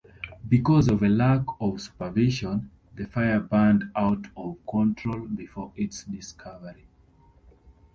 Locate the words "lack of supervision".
1.09-2.71